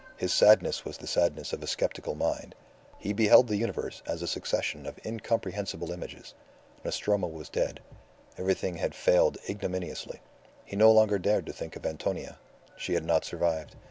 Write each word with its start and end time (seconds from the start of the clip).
His 0.17 0.33
sadness 0.33 0.83
was 0.83 0.97
the 0.97 1.05
sadness 1.05 1.53
of 1.53 1.61
a 1.61 1.67
sceptical 1.67 2.15
mind. 2.15 2.55
He 2.97 3.13
beheld 3.13 3.47
the 3.47 3.55
universe 3.57 4.01
as 4.07 4.23
a 4.23 4.27
succession 4.27 4.87
of 4.87 4.99
incomprehensible 5.05 5.91
images. 5.91 6.33
Nostromo 6.83 7.27
was 7.27 7.49
dead. 7.49 7.81
Everything 8.35 8.77
had 8.77 8.95
failed 8.95 9.37
ignominiously. 9.47 10.19
He 10.65 10.75
no 10.75 10.91
longer 10.91 11.19
dared 11.19 11.45
to 11.45 11.53
think 11.53 11.75
of 11.75 11.85
Antonia. 11.85 12.39
She 12.75 12.95
had 12.95 13.05
not 13.05 13.25
survived. 13.25 13.75